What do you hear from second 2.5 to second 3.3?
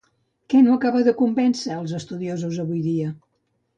avui dia?